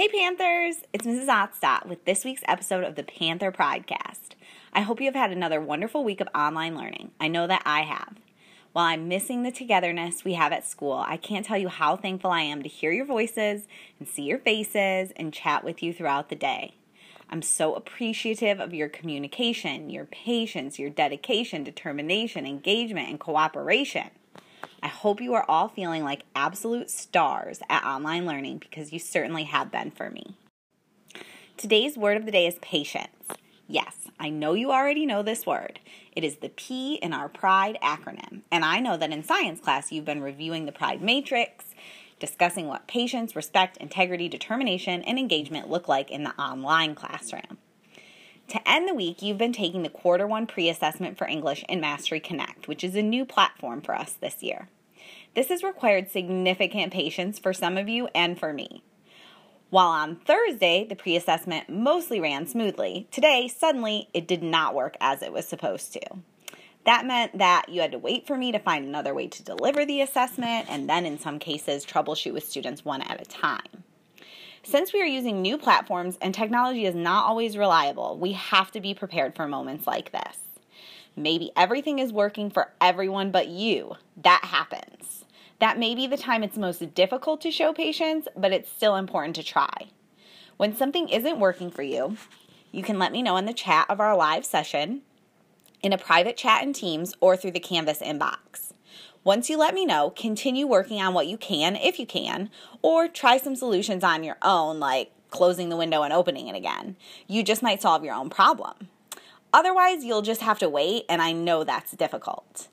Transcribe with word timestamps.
Hey 0.00 0.08
Panthers! 0.08 0.76
It's 0.94 1.04
Mrs. 1.04 1.26
Otstot 1.26 1.84
with 1.84 2.06
this 2.06 2.24
week's 2.24 2.40
episode 2.48 2.84
of 2.84 2.94
the 2.94 3.02
Panther 3.02 3.52
Podcast. 3.52 4.30
I 4.72 4.80
hope 4.80 4.98
you 4.98 5.04
have 5.04 5.14
had 5.14 5.30
another 5.30 5.60
wonderful 5.60 6.04
week 6.04 6.22
of 6.22 6.28
online 6.34 6.74
learning. 6.74 7.10
I 7.20 7.28
know 7.28 7.46
that 7.46 7.60
I 7.66 7.82
have. 7.82 8.14
While 8.72 8.86
I'm 8.86 9.08
missing 9.08 9.42
the 9.42 9.52
togetherness 9.52 10.24
we 10.24 10.32
have 10.32 10.52
at 10.52 10.66
school, 10.66 11.04
I 11.06 11.18
can't 11.18 11.44
tell 11.44 11.58
you 11.58 11.68
how 11.68 11.96
thankful 11.96 12.30
I 12.30 12.40
am 12.40 12.62
to 12.62 12.68
hear 12.70 12.92
your 12.92 13.04
voices 13.04 13.68
and 13.98 14.08
see 14.08 14.22
your 14.22 14.38
faces 14.38 15.12
and 15.16 15.34
chat 15.34 15.64
with 15.64 15.82
you 15.82 15.92
throughout 15.92 16.30
the 16.30 16.34
day. 16.34 16.76
I'm 17.28 17.42
so 17.42 17.74
appreciative 17.74 18.58
of 18.58 18.72
your 18.72 18.88
communication, 18.88 19.90
your 19.90 20.06
patience, 20.06 20.78
your 20.78 20.88
dedication, 20.88 21.62
determination, 21.62 22.46
engagement, 22.46 23.10
and 23.10 23.20
cooperation. 23.20 24.08
I 24.82 24.88
hope 24.88 25.20
you 25.20 25.34
are 25.34 25.44
all 25.48 25.68
feeling 25.68 26.04
like 26.04 26.24
absolute 26.34 26.90
stars 26.90 27.60
at 27.68 27.84
online 27.84 28.26
learning 28.26 28.58
because 28.58 28.92
you 28.92 28.98
certainly 28.98 29.44
have 29.44 29.70
been 29.70 29.90
for 29.90 30.10
me. 30.10 30.36
Today's 31.56 31.98
word 31.98 32.16
of 32.16 32.24
the 32.24 32.32
day 32.32 32.46
is 32.46 32.58
patience. 32.62 33.08
Yes, 33.68 34.08
I 34.18 34.30
know 34.30 34.54
you 34.54 34.72
already 34.72 35.06
know 35.06 35.22
this 35.22 35.46
word. 35.46 35.78
It 36.16 36.24
is 36.24 36.36
the 36.36 36.48
P 36.48 36.94
in 36.94 37.12
our 37.12 37.28
PRIDE 37.28 37.78
acronym. 37.82 38.40
And 38.50 38.64
I 38.64 38.80
know 38.80 38.96
that 38.96 39.12
in 39.12 39.22
science 39.22 39.60
class 39.60 39.92
you've 39.92 40.04
been 40.04 40.22
reviewing 40.22 40.66
the 40.66 40.72
PRIDE 40.72 41.02
matrix, 41.02 41.66
discussing 42.18 42.66
what 42.66 42.88
patience, 42.88 43.36
respect, 43.36 43.76
integrity, 43.76 44.28
determination, 44.28 45.02
and 45.02 45.18
engagement 45.18 45.70
look 45.70 45.86
like 45.86 46.10
in 46.10 46.24
the 46.24 46.34
online 46.40 46.94
classroom. 46.94 47.58
To 48.50 48.68
end 48.68 48.88
the 48.88 48.94
week, 48.94 49.22
you've 49.22 49.38
been 49.38 49.52
taking 49.52 49.84
the 49.84 49.88
quarter 49.88 50.26
one 50.26 50.48
pre 50.48 50.68
assessment 50.68 51.16
for 51.16 51.28
English 51.28 51.64
in 51.68 51.80
Mastery 51.80 52.18
Connect, 52.18 52.66
which 52.66 52.82
is 52.82 52.96
a 52.96 53.02
new 53.02 53.24
platform 53.24 53.80
for 53.80 53.94
us 53.94 54.14
this 54.14 54.42
year. 54.42 54.68
This 55.36 55.50
has 55.50 55.62
required 55.62 56.10
significant 56.10 56.92
patience 56.92 57.38
for 57.38 57.52
some 57.52 57.76
of 57.76 57.88
you 57.88 58.08
and 58.12 58.36
for 58.36 58.52
me. 58.52 58.82
While 59.70 59.90
on 59.90 60.16
Thursday, 60.16 60.84
the 60.84 60.96
pre 60.96 61.14
assessment 61.14 61.68
mostly 61.68 62.18
ran 62.18 62.48
smoothly, 62.48 63.06
today, 63.12 63.46
suddenly, 63.46 64.08
it 64.12 64.26
did 64.26 64.42
not 64.42 64.74
work 64.74 64.96
as 65.00 65.22
it 65.22 65.32
was 65.32 65.46
supposed 65.46 65.92
to. 65.92 66.00
That 66.86 67.06
meant 67.06 67.38
that 67.38 67.68
you 67.68 67.82
had 67.82 67.92
to 67.92 67.98
wait 67.98 68.26
for 68.26 68.36
me 68.36 68.50
to 68.50 68.58
find 68.58 68.84
another 68.84 69.14
way 69.14 69.28
to 69.28 69.44
deliver 69.44 69.86
the 69.86 70.00
assessment, 70.00 70.66
and 70.68 70.90
then 70.90 71.06
in 71.06 71.20
some 71.20 71.38
cases, 71.38 71.86
troubleshoot 71.86 72.32
with 72.32 72.48
students 72.48 72.84
one 72.84 73.02
at 73.02 73.20
a 73.20 73.24
time. 73.24 73.79
Since 74.62 74.92
we 74.92 75.00
are 75.00 75.06
using 75.06 75.40
new 75.40 75.56
platforms 75.56 76.18
and 76.20 76.34
technology 76.34 76.84
is 76.84 76.94
not 76.94 77.26
always 77.26 77.56
reliable, 77.56 78.18
we 78.18 78.32
have 78.32 78.70
to 78.72 78.80
be 78.80 78.92
prepared 78.92 79.34
for 79.34 79.48
moments 79.48 79.86
like 79.86 80.12
this. 80.12 80.36
Maybe 81.16 81.50
everything 81.56 81.98
is 81.98 82.12
working 82.12 82.50
for 82.50 82.70
everyone 82.80 83.30
but 83.30 83.48
you. 83.48 83.94
That 84.18 84.44
happens. 84.44 85.24
That 85.60 85.78
may 85.78 85.94
be 85.94 86.06
the 86.06 86.18
time 86.18 86.42
it's 86.42 86.58
most 86.58 86.94
difficult 86.94 87.40
to 87.40 87.50
show 87.50 87.72
patience, 87.72 88.28
but 88.36 88.52
it's 88.52 88.70
still 88.70 88.96
important 88.96 89.34
to 89.36 89.42
try. 89.42 89.88
When 90.58 90.76
something 90.76 91.08
isn't 91.08 91.40
working 91.40 91.70
for 91.70 91.82
you, 91.82 92.18
you 92.70 92.82
can 92.82 92.98
let 92.98 93.12
me 93.12 93.22
know 93.22 93.38
in 93.38 93.46
the 93.46 93.54
chat 93.54 93.86
of 93.88 93.98
our 93.98 94.14
live 94.14 94.44
session, 94.44 95.02
in 95.82 95.94
a 95.94 95.98
private 95.98 96.36
chat 96.36 96.62
in 96.62 96.74
Teams, 96.74 97.14
or 97.20 97.34
through 97.34 97.52
the 97.52 97.60
Canvas 97.60 98.00
inbox. 98.00 98.72
Once 99.22 99.50
you 99.50 99.58
let 99.58 99.74
me 99.74 99.84
know, 99.84 100.10
continue 100.10 100.66
working 100.66 101.00
on 101.00 101.12
what 101.12 101.26
you 101.26 101.36
can, 101.36 101.76
if 101.76 101.98
you 101.98 102.06
can, 102.06 102.48
or 102.80 103.06
try 103.06 103.36
some 103.36 103.54
solutions 103.54 104.02
on 104.02 104.24
your 104.24 104.38
own, 104.40 104.80
like 104.80 105.12
closing 105.30 105.68
the 105.68 105.76
window 105.76 106.02
and 106.02 106.12
opening 106.12 106.48
it 106.48 106.56
again. 106.56 106.96
You 107.26 107.42
just 107.42 107.62
might 107.62 107.82
solve 107.82 108.02
your 108.02 108.14
own 108.14 108.30
problem. 108.30 108.88
Otherwise, 109.52 110.04
you'll 110.04 110.22
just 110.22 110.40
have 110.40 110.58
to 110.60 110.68
wait, 110.68 111.04
and 111.08 111.20
I 111.20 111.32
know 111.32 111.64
that's 111.64 111.92
difficult. 111.92 112.68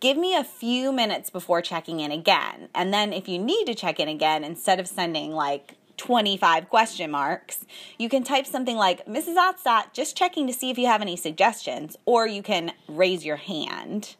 Give 0.00 0.16
me 0.16 0.34
a 0.34 0.44
few 0.44 0.92
minutes 0.92 1.30
before 1.30 1.62
checking 1.62 2.00
in 2.00 2.10
again, 2.10 2.68
and 2.74 2.92
then 2.92 3.12
if 3.12 3.28
you 3.28 3.38
need 3.38 3.66
to 3.66 3.74
check 3.74 4.00
in 4.00 4.08
again, 4.08 4.42
instead 4.42 4.80
of 4.80 4.88
sending 4.88 5.32
like 5.32 5.76
25 5.98 6.68
question 6.68 7.10
marks, 7.10 7.64
you 7.96 8.08
can 8.08 8.24
type 8.24 8.46
something 8.46 8.76
like, 8.76 9.06
Mrs. 9.06 9.36
Otstot, 9.36 9.92
just 9.92 10.16
checking 10.16 10.46
to 10.46 10.52
see 10.52 10.70
if 10.70 10.78
you 10.78 10.86
have 10.86 11.00
any 11.00 11.16
suggestions, 11.16 11.96
or 12.04 12.26
you 12.26 12.42
can 12.42 12.72
raise 12.88 13.24
your 13.24 13.36
hand. 13.36 14.16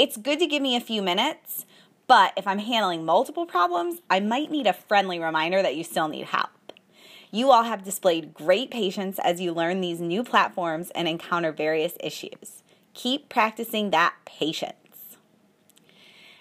It's 0.00 0.16
good 0.16 0.38
to 0.38 0.46
give 0.46 0.62
me 0.62 0.76
a 0.76 0.80
few 0.80 1.02
minutes, 1.02 1.66
but 2.06 2.32
if 2.34 2.46
I'm 2.46 2.60
handling 2.60 3.04
multiple 3.04 3.44
problems, 3.44 4.00
I 4.08 4.18
might 4.18 4.50
need 4.50 4.66
a 4.66 4.72
friendly 4.72 5.18
reminder 5.18 5.60
that 5.60 5.76
you 5.76 5.84
still 5.84 6.08
need 6.08 6.24
help. 6.24 6.72
You 7.30 7.50
all 7.50 7.64
have 7.64 7.84
displayed 7.84 8.32
great 8.32 8.70
patience 8.70 9.18
as 9.22 9.42
you 9.42 9.52
learn 9.52 9.82
these 9.82 10.00
new 10.00 10.24
platforms 10.24 10.90
and 10.94 11.06
encounter 11.06 11.52
various 11.52 11.98
issues. 12.00 12.62
Keep 12.94 13.28
practicing 13.28 13.90
that 13.90 14.14
patience. 14.24 15.18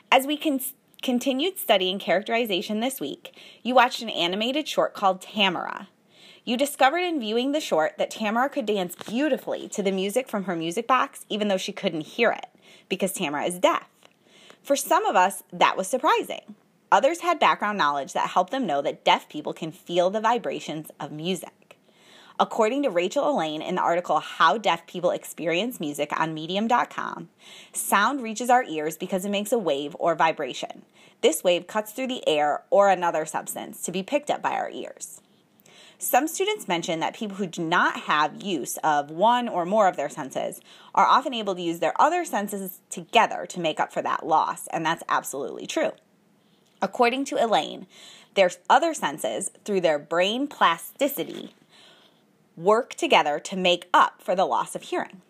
As 0.09 0.25
we 0.25 0.37
con- 0.37 0.61
continued 1.01 1.59
studying 1.59 1.99
characterization 1.99 2.79
this 2.79 3.01
week, 3.01 3.37
you 3.61 3.75
watched 3.75 4.01
an 4.01 4.09
animated 4.09 4.69
short 4.69 4.93
called 4.93 5.19
Tamara. 5.19 5.89
You 6.45 6.55
discovered 6.55 6.99
in 6.99 7.19
viewing 7.19 7.51
the 7.51 7.59
short 7.59 7.97
that 7.97 8.09
Tamara 8.09 8.47
could 8.47 8.65
dance 8.65 8.95
beautifully 8.95 9.67
to 9.67 9.83
the 9.83 9.91
music 9.91 10.29
from 10.29 10.45
her 10.45 10.55
music 10.55 10.87
box, 10.87 11.25
even 11.27 11.49
though 11.49 11.57
she 11.57 11.73
couldn't 11.73 12.07
hear 12.07 12.31
it 12.31 12.45
because 12.87 13.13
Tamara 13.13 13.45
is 13.45 13.59
deaf. 13.59 13.87
For 14.61 14.75
some 14.75 15.05
of 15.05 15.15
us, 15.15 15.43
that 15.51 15.77
was 15.77 15.87
surprising. 15.87 16.55
Others 16.91 17.21
had 17.21 17.39
background 17.39 17.77
knowledge 17.77 18.13
that 18.13 18.29
helped 18.29 18.51
them 18.51 18.65
know 18.65 18.81
that 18.81 19.05
deaf 19.05 19.29
people 19.29 19.53
can 19.53 19.71
feel 19.71 20.09
the 20.09 20.21
vibrations 20.21 20.89
of 20.99 21.11
music. 21.11 21.77
According 22.39 22.83
to 22.83 22.89
Rachel 22.89 23.29
Elaine 23.29 23.61
in 23.61 23.75
the 23.75 23.81
article 23.81 24.19
How 24.19 24.57
Deaf 24.57 24.87
People 24.87 25.11
Experience 25.11 25.79
Music 25.79 26.17
on 26.17 26.33
Medium.com, 26.33 27.29
sound 27.73 28.21
reaches 28.21 28.49
our 28.49 28.63
ears 28.63 28.95
because 28.95 29.25
it 29.25 29.29
makes 29.29 29.51
a 29.51 29.59
wave 29.59 29.95
or 29.99 30.15
vibration. 30.15 30.83
This 31.21 31.43
wave 31.43 31.67
cuts 31.67 31.91
through 31.91 32.07
the 32.07 32.25
air 32.27 32.63
or 32.69 32.89
another 32.89 33.25
substance 33.25 33.81
to 33.83 33.91
be 33.91 34.03
picked 34.03 34.31
up 34.31 34.41
by 34.41 34.51
our 34.51 34.69
ears. 34.69 35.19
Some 36.01 36.29
students 36.29 36.69
mention 36.69 37.01
that 37.01 37.13
people 37.13 37.35
who 37.35 37.45
do 37.45 37.61
not 37.61 37.99
have 38.03 38.41
use 38.41 38.77
of 38.85 39.11
one 39.11 39.49
or 39.49 39.65
more 39.65 39.89
of 39.89 39.97
their 39.97 40.07
senses 40.07 40.61
are 40.95 41.05
often 41.05 41.33
able 41.33 41.55
to 41.55 41.61
use 41.61 41.79
their 41.79 41.99
other 42.01 42.23
senses 42.23 42.79
together 42.89 43.45
to 43.49 43.59
make 43.59 43.81
up 43.81 43.91
for 43.91 44.01
that 44.01 44.25
loss, 44.25 44.67
and 44.67 44.85
that's 44.85 45.03
absolutely 45.09 45.67
true. 45.67 45.91
According 46.81 47.25
to 47.25 47.43
Elaine, 47.43 47.85
their 48.35 48.49
other 48.69 48.93
senses, 48.93 49.51
through 49.65 49.81
their 49.81 49.99
brain 49.99 50.47
plasticity, 50.47 51.53
work 52.55 52.93
together 52.93 53.37
to 53.37 53.57
make 53.57 53.89
up 53.93 54.21
for 54.21 54.35
the 54.35 54.45
loss 54.45 54.75
of 54.75 54.83
hearing. 54.83 55.21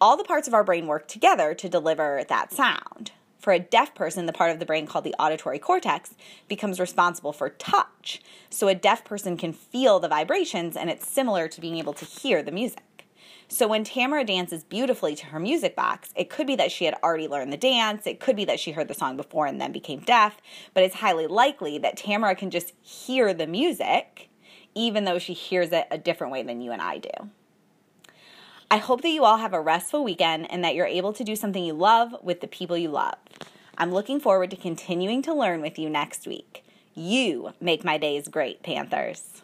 All 0.00 0.16
the 0.16 0.24
parts 0.24 0.48
of 0.48 0.54
our 0.54 0.64
brain 0.64 0.88
work 0.88 1.06
together 1.06 1.54
to 1.54 1.68
deliver 1.68 2.24
that 2.28 2.52
sound. 2.52 3.12
For 3.46 3.52
a 3.52 3.60
deaf 3.60 3.94
person, 3.94 4.26
the 4.26 4.32
part 4.32 4.50
of 4.50 4.58
the 4.58 4.66
brain 4.66 4.88
called 4.88 5.04
the 5.04 5.14
auditory 5.20 5.60
cortex 5.60 6.16
becomes 6.48 6.80
responsible 6.80 7.32
for 7.32 7.48
touch. 7.48 8.20
So 8.50 8.66
a 8.66 8.74
deaf 8.74 9.04
person 9.04 9.36
can 9.36 9.52
feel 9.52 10.00
the 10.00 10.08
vibrations, 10.08 10.76
and 10.76 10.90
it's 10.90 11.08
similar 11.08 11.46
to 11.46 11.60
being 11.60 11.78
able 11.78 11.92
to 11.92 12.04
hear 12.04 12.42
the 12.42 12.50
music. 12.50 13.06
So 13.46 13.68
when 13.68 13.84
Tamara 13.84 14.24
dances 14.24 14.64
beautifully 14.64 15.14
to 15.14 15.26
her 15.26 15.38
music 15.38 15.76
box, 15.76 16.10
it 16.16 16.28
could 16.28 16.48
be 16.48 16.56
that 16.56 16.72
she 16.72 16.86
had 16.86 16.96
already 17.04 17.28
learned 17.28 17.52
the 17.52 17.56
dance, 17.56 18.04
it 18.04 18.18
could 18.18 18.34
be 18.34 18.46
that 18.46 18.58
she 18.58 18.72
heard 18.72 18.88
the 18.88 18.94
song 18.94 19.16
before 19.16 19.46
and 19.46 19.60
then 19.60 19.70
became 19.70 20.00
deaf, 20.00 20.38
but 20.74 20.82
it's 20.82 20.96
highly 20.96 21.28
likely 21.28 21.78
that 21.78 21.96
Tamara 21.96 22.34
can 22.34 22.50
just 22.50 22.72
hear 22.82 23.32
the 23.32 23.46
music, 23.46 24.28
even 24.74 25.04
though 25.04 25.20
she 25.20 25.34
hears 25.34 25.70
it 25.70 25.86
a 25.92 25.98
different 25.98 26.32
way 26.32 26.42
than 26.42 26.60
you 26.60 26.72
and 26.72 26.82
I 26.82 26.98
do. 26.98 27.30
I 28.68 28.78
hope 28.78 29.02
that 29.02 29.10
you 29.10 29.24
all 29.24 29.36
have 29.36 29.52
a 29.52 29.60
restful 29.60 30.02
weekend 30.02 30.50
and 30.50 30.64
that 30.64 30.74
you're 30.74 30.86
able 30.86 31.12
to 31.12 31.22
do 31.22 31.36
something 31.36 31.64
you 31.64 31.72
love 31.72 32.16
with 32.20 32.40
the 32.40 32.48
people 32.48 32.76
you 32.76 32.88
love. 32.88 33.14
I'm 33.78 33.92
looking 33.92 34.18
forward 34.18 34.50
to 34.50 34.56
continuing 34.56 35.22
to 35.22 35.32
learn 35.32 35.60
with 35.60 35.78
you 35.78 35.88
next 35.88 36.26
week. 36.26 36.64
You 36.92 37.52
make 37.60 37.84
my 37.84 37.96
days 37.96 38.26
great, 38.26 38.64
Panthers. 38.64 39.42